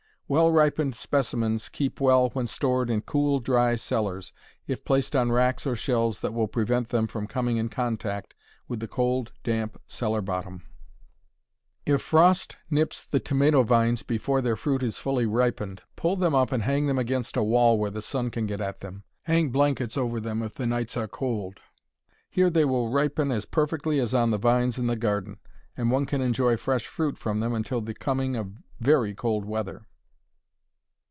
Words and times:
Well 0.33 0.49
ripened 0.49 0.95
specimens 0.95 1.67
keep 1.67 1.99
well 1.99 2.29
when 2.29 2.47
stored 2.47 2.89
in 2.89 3.01
cool, 3.01 3.41
dry 3.41 3.75
cellars, 3.75 4.31
if 4.65 4.85
placed 4.85 5.13
on 5.13 5.29
racks 5.29 5.67
or 5.67 5.75
shelves 5.75 6.21
that 6.21 6.33
will 6.33 6.47
prevent 6.47 6.87
them 6.87 7.05
from 7.07 7.27
coming 7.27 7.57
in 7.57 7.67
contact 7.67 8.33
with 8.65 8.79
the 8.79 8.87
cold, 8.87 9.33
damp 9.43 9.77
cellar 9.87 10.21
bottom. 10.21 10.63
If 11.85 12.01
frost 12.01 12.55
nips 12.69 13.05
the 13.05 13.19
tomato 13.19 13.63
vines 13.63 14.03
before 14.03 14.37
all 14.37 14.41
their 14.41 14.55
fruit 14.55 14.83
is 14.83 14.97
fully 14.97 15.25
ripened, 15.25 15.81
pull 15.97 16.15
them 16.15 16.33
up 16.33 16.53
and 16.53 16.63
hang 16.63 16.85
them 16.87 16.97
against 16.97 17.35
a 17.35 17.43
wall 17.43 17.77
where 17.77 17.91
the 17.91 18.01
sun 18.01 18.29
can 18.31 18.45
get 18.47 18.61
at 18.61 18.79
them. 18.79 19.03
Hang 19.23 19.49
blankets 19.49 19.97
over 19.97 20.21
them 20.21 20.41
if 20.43 20.53
the 20.53 20.65
nights 20.65 20.95
are 20.95 21.09
cold. 21.09 21.59
Here 22.29 22.49
they 22.49 22.63
will 22.63 22.89
ripen 22.89 23.33
as 23.33 23.45
perfectly 23.45 23.99
as 23.99 24.13
on 24.13 24.31
the 24.31 24.37
vines 24.37 24.79
in 24.79 24.87
the 24.87 24.95
garden, 24.95 25.39
and 25.75 25.91
one 25.91 26.05
can 26.05 26.21
enjoy 26.21 26.55
fresh 26.55 26.87
fruit 26.87 27.17
from 27.17 27.41
them 27.41 27.53
until 27.53 27.81
the 27.81 27.93
coming 27.93 28.37
of 28.37 28.53
very 28.79 29.13
cold 29.13 29.43
weather. 29.43 29.87